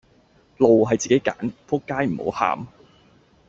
[0.57, 2.67] 路係自己揀,仆街唔好喊